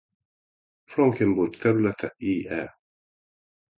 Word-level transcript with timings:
Frankenburg 0.91 1.55
területe 1.57 2.13
i.e. 2.17 2.67